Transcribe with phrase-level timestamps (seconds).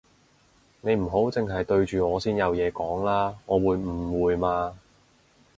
[0.81, 4.75] 你唔好剩係對住我先有嘢講啦，我會誤會嘛